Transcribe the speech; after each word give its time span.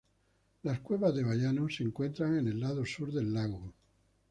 Las 0.63 0.79
cuevas 0.79 1.13
de 1.13 1.23
Bayano 1.23 1.69
se 1.69 1.83
encuentran 1.83 2.35
en 2.35 2.47
el 2.47 2.59
lado 2.59 2.83
sur 2.87 3.11
del 3.13 3.31
lago. 3.35 3.71